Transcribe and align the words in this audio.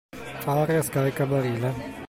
Fare 0.39 0.77
a 0.77 0.81
scaricabarile. 0.81 1.99